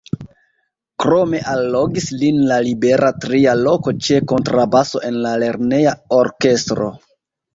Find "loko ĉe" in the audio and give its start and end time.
3.67-4.17